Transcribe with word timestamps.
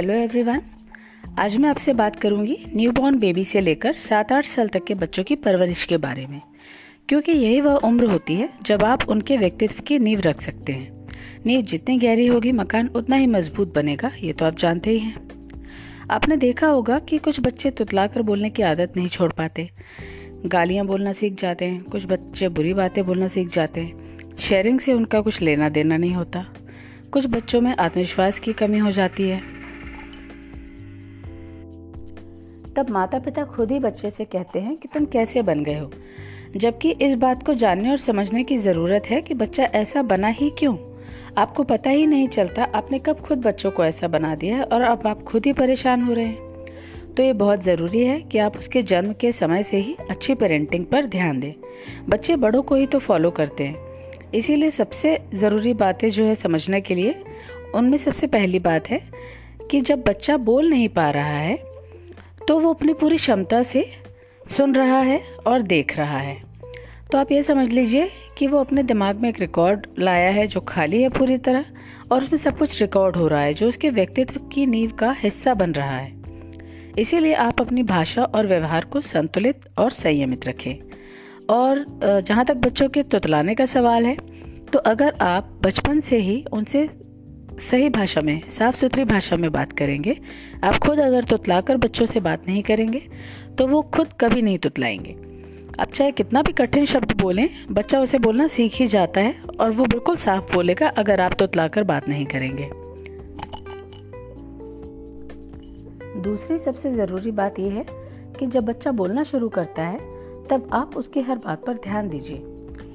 Hello 0.00 0.12
everyone 0.12 0.60
आज 1.38 1.56
मैं 1.56 1.68
आपसे 1.68 1.92
बात 1.92 2.16
करूँगी 2.16 2.58
न्यूबॉर्न 2.76 3.18
बेबी 3.18 3.44
से 3.44 3.60
लेकर 3.60 3.92
सात 3.92 4.32
आठ 4.32 4.44
साल 4.44 4.68
तक 4.68 4.84
के 4.84 4.94
बच्चों 4.94 5.24
की 5.24 5.36
परवरिश 5.36 5.84
के 5.84 5.96
बारे 5.96 6.26
में। 6.26 6.40
क्योंकि 7.08 7.32
यही 7.32 7.60
वह 7.60 7.74
उम्र 7.74 8.04
होती 8.04 8.34
है 8.34 8.48
जब 8.62 8.84
आप 8.84 9.08
उनके 9.08 9.36
व्यक्तित्व 9.36 9.82
की 9.82 9.98
नींव 9.98 10.20
रख 10.20 10.40
सकते 10.40 10.72
हैं। 10.72 11.06
नींव 11.46 11.60
जितनी 11.60 11.98
गहरी 11.98 12.26
होगी, 12.26 12.52
मकान 12.52 12.88
उतना 12.88 13.16
ही 13.16 13.26
मज़बूत 13.26 13.74
बनेगा, 13.74 14.10
ये 14.22 14.32
तो 14.32 14.44
आप 14.44 14.56
जानते 14.58 14.90
ही 14.90 14.98
हैं। 14.98 15.28
आपने 16.10 16.36
देखा 16.36 16.66
होगा 16.66 16.98
कि 16.98 17.18
कुछ 17.18 17.40
बच्चे 17.40 17.70
तुतलाकर 17.70 18.22
बोलने 18.22 18.50
की 18.50 18.62
आदत 18.62 18.92
नहीं 18.96 19.08
छोड़ 19.08 19.32
पाते। 19.32 19.70
गालियाँ 20.46 20.86
बोलना 20.86 21.12
सीख 21.12 21.34
जाते 21.34 21.64
हैं, 21.64 21.82
कुछ 21.82 22.06
बच्चे 22.06 22.48
बुरी 22.48 22.74
बातें 22.74 23.06
बोलना 23.06 23.28
सीख 23.28 23.48
जाते 23.48 23.80
हैं। 23.80 24.18
शेयरिंग 24.38 24.80
से 24.80 24.92
उनका 24.92 25.20
कुछ 25.20 25.42
लेना 25.42 25.68
देना 25.68 25.96
नहीं 25.96 26.14
होता। 26.14 26.46
कुछ 27.12 27.26
बच्चों 27.26 27.60
में 27.60 27.76
आत्मविश्वास 27.76 28.38
की 28.38 28.52
कमी 28.52 28.78
हो 28.78 28.90
जाती 28.90 29.28
है। 29.28 29.59
तब 32.80 32.90
माता 32.90 33.18
पिता 33.18 33.44
खुद 33.44 33.70
ही 33.70 33.78
बच्चे 33.78 34.10
से 34.10 34.24
कहते 34.24 34.60
हैं 34.60 34.76
कि 34.76 34.88
तुम 34.88 35.04
कैसे 35.04 35.42
बन 35.42 35.64
गए 35.64 35.78
हो। 35.78 35.90
जबकि 36.56 36.90
इस 36.90 37.14
बात 37.14 37.46
को 37.46 37.54
जानने 37.54 37.90
और 37.90 37.96
समझने 37.96 38.44
की 38.44 38.56
ज़रूरत 38.56 39.02
है 39.06 39.20
कि 39.20 39.34
बच्चा 39.34 39.64
ऐसा 39.64 40.02
बना 40.02 40.28
ही 40.28 40.50
क्यों? 40.50 40.76
आपको 41.38 41.62
पता 41.62 41.90
ही 41.90 42.06
नहीं 42.06 42.28
चलता 42.28 42.64
आपने 42.64 42.98
कब 42.98 43.20
खुद 43.20 43.38
बच्चों 43.38 43.70
को 43.70 43.84
ऐसा 43.84 44.08
बना 44.08 44.34
दिया 44.34 44.56
है 44.56 44.62
और 44.62 44.80
अब 44.80 45.06
आप 45.06 45.22
खुद 45.22 45.46
ही 45.46 45.52
परेशान 45.52 46.02
हो 46.02 46.12
रहे 46.12 46.24
हैं। 46.24 46.66
तो 47.16 47.22
ये 47.22 47.32
बहुत 47.32 47.62
ज़रूरी 47.62 48.00
है 48.00 48.20
कि 48.20 48.38
आप 48.38 48.56
उसके 48.56 48.82
जन्म 48.82 49.12
के 49.12 49.32
समय 49.32 49.62
से 49.62 49.76
ही 49.76 49.96
अच्छी 50.10 50.34
पेरेंटिंग 50.34 50.86
पर 50.86 51.06
ध्यान 51.06 51.40
दें। 51.40 51.52
बच्चे 52.08 52.36
बड़ों 52.36 52.62
को 52.62 52.74
ही 52.74 52.86
तो 52.86 52.98
फॉलो 52.98 53.30
करते 53.30 53.64
हैं। 53.64 53.76
इसीलिए 54.34 54.70
सबसे 54.70 55.18
ज़रूरी 55.34 55.74
बातें 55.74 56.10
जो 56.10 56.24
है 56.24 56.34
समझने 56.34 56.80
के 56.80 56.94
लिए, 56.94 57.22
उनमें 57.74 57.98
सबसे 57.98 58.26
पहली 58.26 58.58
बात 58.58 58.90
है 58.90 59.00
कि 59.70 59.80
जब 59.80 60.02
बच्चा 60.02 60.36
बोल 60.36 60.70
नहीं 60.70 60.88
पा 60.88 61.10
रहा 61.10 61.38
है 61.38 61.69
तो 62.48 62.58
वो 62.60 62.72
अपनी 62.74 62.92
पूरी 62.92 63.16
क्षमता 63.16 63.62
से 63.62 63.84
सुन 64.50 64.74
रहा 64.74 65.00
है 65.00 65.20
और 65.46 65.62
देख 65.62 65.96
रहा 65.98 66.18
है। 66.18 66.36
तो 67.12 67.18
आप 67.18 67.32
ये 67.32 67.42
समझ 67.42 67.68
लीजिए 67.68 68.10
कि 68.38 68.46
वो 68.46 68.58
अपने 68.58 68.82
दिमाग 68.82 69.20
में 69.20 69.28
एक 69.28 69.40
रिकॉर्ड 69.40 69.86
लाया 69.98 70.30
है 70.30 70.46
जो 70.46 70.60
खाली 70.60 71.02
है 71.02 71.08
पूरी 71.08 71.38
तरह 71.38 71.64
और 72.12 72.24
उसमें 72.24 72.38
सब 72.38 72.58
कुछ 72.58 72.80
रिकॉर्ड 72.80 73.16
हो 73.16 73.26
रहा 73.26 73.40
है, 73.40 73.54
जो 73.54 73.68
उसके 73.68 73.90
व्यक्तित्व 73.90 74.40
की 74.52 74.66
नींव 74.66 74.90
का 74.90 75.10
हिस्सा 75.18 75.54
बन 75.54 75.72
रहा 75.72 75.96
है। 75.96 76.12
इसीलिए 76.98 77.34
आप 77.34 77.60
अपनी 77.60 77.82
भाषा 77.82 78.22
और 78.24 78.46
व्यवहार 78.46 78.84
को 78.84 79.00
संतुलित 79.00 79.68
और 79.78 79.90
संयमित 79.90 80.46
रखें। 80.46 80.74
और 81.50 81.84
जहाँ 82.20 82.44
तक 82.44 82.56
बच्चों 82.56 82.88
के 82.88 83.02
तुतलाने 83.02 83.54
का 83.54 83.66
सवाल 83.66 84.06
है 84.06 84.16
तो 84.72 84.78
अगर 84.78 85.14
आप 85.20 85.48
बचपन 85.62 86.00
से 86.00 86.16
ही 86.16 86.44
उनसे 86.52 86.88
सही 87.60 87.88
भाषा 87.88 88.20
में 88.20 88.40
साफ़ 88.50 88.76
सुथरी 88.76 89.04
भाषा 89.04 89.36
में 89.36 89.50
बात 89.52 89.72
करेंगे। 89.72 90.16
आप 90.64 90.76
खुद 90.76 91.00
अगर 91.00 91.24
तुतलाकर 91.24 91.76
बच्चों 91.76 92.06
से 92.06 92.20
बात 92.20 92.48
नहीं 92.48 92.62
करेंगे 92.62 93.02
तो 93.58 93.66
वो 93.66 93.82
खुद 93.94 94.12
कभी 94.20 94.42
नहीं 94.42 94.58
तुतलाएँगे। 94.58 95.16
आप 95.80 95.92
चाहे 95.92 96.10
कितना 96.10 96.42
भी 96.42 96.52
कठिन 96.52 96.86
शब्द 96.86 97.12
बोलें, 97.20 97.48
बच्चा 97.70 98.00
उसे 98.00 98.18
बोलना 98.18 98.46
सीख 98.48 98.74
ही 98.74 98.86
जाता 98.86 99.20
है 99.20 99.34
और 99.60 99.70
वो 99.70 99.84
बिल्कुल 99.84 100.16
साफ़ 100.16 100.52
बोलेगा 100.52 100.88
अगर 100.88 101.20
आप 101.20 101.32
तुतलाकर 101.32 101.82
बात 101.82 102.08
नहीं 102.08 102.26
करेंगे। 102.26 102.70
दूसरी 106.20 106.58
सबसे 106.58 106.94
ज़रूरी 106.94 107.30
बात 107.30 107.58
यह 107.58 107.72
है 107.72 107.86
कि 108.38 108.46
जब 108.46 108.64
बच्चा 108.64 108.90
बोलना 108.92 109.22
शुरू 109.22 109.48
करता 109.48 109.82
है, 109.82 109.98
तब 110.48 110.70
आप 110.72 110.96
उसकी 110.96 111.20
हर 111.20 111.36
बात 111.36 111.64
पर 111.64 111.74
ध्यान 111.74 112.08
दीजिए। 112.08 112.38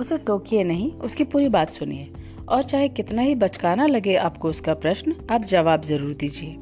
उसे 0.00 0.18
टोकिए 0.18 0.64
नहीं, 0.64 0.92
उसकी 0.92 1.24
पूरी 1.24 1.48
बात 1.48 1.70
सुनिए। 1.70 2.10
और 2.50 2.62
चाहे 2.62 2.88
कितना 2.90 3.22
ही 3.22 3.34
बचकाना 3.34 3.86
लगे 3.86 4.16
आपको 4.18 4.48
उसका 4.48 4.74
प्रश्न, 4.76 5.14
आप 5.30 5.44
जवाब 5.44 5.82
ज़रूर 5.82 6.14
दीजिए। 6.14 6.56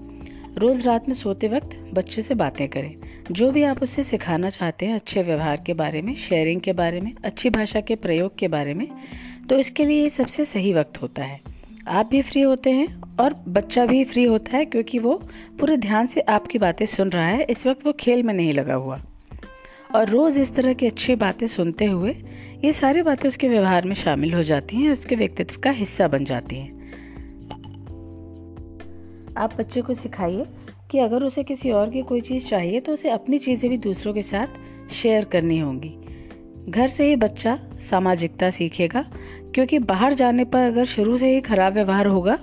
रोज 0.58 0.86
रात 0.86 1.08
में 1.08 1.14
सोते 1.14 1.48
वक्त 1.48 1.76
बच्चे 1.94 2.22
से 2.22 2.34
बातें 2.34 2.68
करें। 2.68 2.94
जो 3.32 3.50
भी 3.50 3.62
आप 3.62 3.82
उससे 3.82 4.04
सिखाना 4.04 4.50
चाहते 4.50 4.86
हैं, 4.86 4.94
अच्छे 4.94 5.22
व्यवहार 5.22 5.62
के 5.66 5.74
बारे 5.74 6.02
में 6.02 6.14
शेयरिंग 6.18 6.60
के 6.60 6.72
बारे 6.72 7.00
में, 7.00 7.12
अच्छी 7.24 7.50
भाषा 7.50 7.80
के 7.80 7.94
प्रयोग 7.96 8.36
के 8.38 8.48
बारे 8.48 8.74
में 8.74 8.88
तो 9.48 9.58
इसके 9.58 9.84
लिए 9.84 10.02
ये 10.02 10.08
सबसे 10.10 10.44
सही 10.44 10.72
वक्त 10.72 11.02
होता 11.02 11.24
है। 11.24 11.40
आप 11.88 12.06
भी 12.06 12.22
फ्री 12.22 12.40
होते 12.42 12.70
हैं 12.70 13.16
और 13.20 13.34
बच्चा 13.48 13.84
भी 13.86 14.02
फ्री 14.04 14.24
होता 14.24 14.56
है 14.56 14.64
क्योंकि 14.64 14.98
वो 14.98 15.14
पूरे 15.60 15.76
ध्यान 15.76 16.06
से 16.06 16.20
आपकी 16.20 16.58
बातें 16.58 16.84
सुन 16.86 17.10
रहा 17.10 17.26
है। 17.26 17.44
इस 17.44 17.66
वक्त 17.66 17.86
वो 17.86 17.92
खेल 18.00 18.22
में 18.22 18.34
नहीं 18.34 18.52
लगा 18.52 18.74
हुआ। 18.74 19.00
और 19.90 20.08
रोज़ 20.08 20.38
इस 20.40 20.54
तरह 20.54 20.72
की 20.72 20.86
अच्छी 20.86 21.14
बातें 21.16 21.46
सुनते 21.46 21.84
हुए 21.84 22.10
ये 22.64 22.72
सारी 22.72 23.02
बातें 23.02 23.28
उसके 23.28 23.48
व्यवहार 23.48 23.86
में 23.86 23.94
शामिल 23.94 24.34
हो 24.34 24.42
जाती 24.42 24.76
हैं, 24.76 24.90
उसके 24.90 25.16
व्यक्तित्व 25.16 25.60
का 25.60 25.70
हिस्सा 25.70 26.08
बन 26.08 26.24
जाती 26.24 26.56
हैं। 26.56 26.76
आप 29.36 29.54
बच्चे 29.58 29.80
को 29.80 29.94
सिखाइए 29.94 30.46
कि 30.90 30.98
अगर 30.98 31.24
उसे 31.24 31.42
किसी 31.42 31.70
और 31.70 31.90
की 31.90 32.02
कोई 32.02 32.20
चीज़ 32.20 32.46
चाहिए 32.46 32.80
तो 32.80 32.92
उसे 32.92 33.10
अपनी 33.10 33.38
चीज़ें 33.38 33.70
भी 33.70 33.78
दूसरों 33.78 34.14
के 34.14 34.22
साथ 34.22 34.92
शेयर 34.92 35.24
करनी 35.24 35.58
होंगी। 35.58 35.94
घर 36.68 36.88
से 36.88 37.08
ही 37.08 37.16
बच्चा 37.16 37.58
सामाजिकता 37.90 38.50
सीखेगा, 38.50 39.04
क्योंकि 39.54 39.78
बाहर 39.80 40.14
जाने 40.14 40.44
पर 40.44 40.62
अगर 40.62 40.84
शुरू 40.86 41.18
से 41.18 41.34
ही 41.34 41.40
खराब 41.40 41.74
व्यवहार 41.74 42.06
होगा 42.06 42.38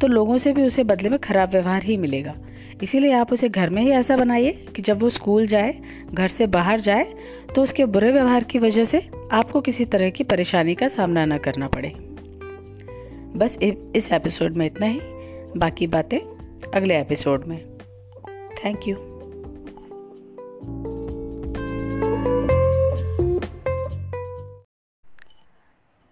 तो 0.00 0.06
लोगों 0.06 0.38
से 0.38 0.52
भी 0.52 0.62
उसे 0.62 0.84
बदले 0.84 1.08
में 1.08 1.18
खराब 1.18 1.50
व्यवहार 1.50 1.82
ही 1.82 1.96
मिलेगा। 1.96 2.34
इसीलिए 2.82 3.12
आप 3.12 3.32
उसे 3.32 3.48
घर 3.48 3.70
में 3.70 3.82
ही 3.82 3.90
ऐसा 3.90 4.16
बनाइए 4.16 4.66
कि 4.76 4.82
जब 4.82 5.00
वो 5.00 5.10
स्कूल 5.10 5.46
जाए, 5.46 5.74
घर 6.14 6.28
से 6.28 6.46
बाहर 6.46 6.80
जाए 6.80 7.14
तो 7.54 7.62
उसके 7.62 7.84
बुरे 7.84 8.12
व्यवहार 8.12 8.44
की 8.44 8.58
वजह 8.58 8.84
से 8.84 9.08
आपको 9.32 9.60
किसी 9.60 9.84
तरह 9.84 10.10
की 10.10 10.24
परेशानी 10.24 10.74
का 10.74 10.88
सामना 10.88 11.24
न 11.24 11.38
करना 11.38 11.68
पड़े। 11.68 11.92
बस 13.36 13.58
इस 13.96 14.12
एपिसोड 14.12 14.56
में 14.56 14.66
इतना 14.66 14.86
ही। 14.86 15.00
बाकी 15.56 15.86
बातें 15.86 16.18
अगले 16.74 17.00
एपिसोड 17.00 17.44
में। 17.46 17.64
Thank 18.64 18.88
you. 18.88 19.09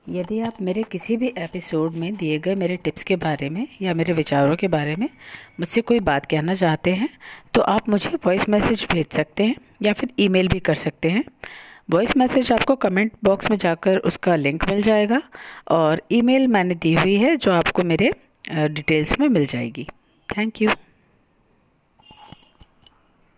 यदि 0.08 0.40
आप 0.40 0.56
मेरे 0.62 0.82
किसी 0.82 1.16
भी 1.16 1.26
एपिसोड 1.38 1.94
में 1.94 2.14
दिए 2.14 2.38
गए 2.38 2.54
मेरे 2.54 2.76
टिप्स 2.76 3.02
के 3.02 3.16
बारे 3.16 3.48
में 3.50 3.66
या 3.82 3.94
मेरे 3.94 4.12
विचारों 4.12 4.56
के 4.56 4.68
बारे 4.68 4.94
में 4.96 5.08
मुझसे 5.60 5.80
कोई 5.80 6.00
बात 6.00 6.26
कहना 6.26 6.54
चाहते 6.54 6.94
हैं 6.94 7.08
तो 7.54 7.60
आप 7.60 7.88
मुझे 7.88 8.10
वॉइस 8.26 8.48
मैसेज 8.48 8.86
भेज 8.92 9.06
सकते 9.06 9.44
हैं 9.44 9.54
या 9.82 9.92
फिर 9.92 10.12
ईमेल 10.18 10.48
भी 10.48 10.60
कर 10.60 10.74
सकते 10.74 11.10
हैं। 11.10 11.24
वॉइस 11.90 12.16
मैसेज 12.16 12.52
आपको 12.52 12.76
कमेंट 12.76 13.12
बॉक्स 13.24 13.50
में 13.50 13.56
जाकर 13.58 13.98
उसका 13.98 14.36
लिंक 14.36 14.68
मिल 14.68 14.82
जाएगा 14.82 15.22
और 15.68 16.02
ईमेल 16.12 16.46
मैंने 16.46 16.74
दी 16.74 16.94
हुई 16.94 17.16
है 17.16 17.36
जो 17.36 17.52
आपको 17.52 17.82
मेरे 17.82 18.12
डिटेल्स 18.50 19.18
में 19.20 19.28
मिल 19.28 19.46
जाएगी। 19.46 19.86
Thank 20.28 20.62
you 20.62 20.70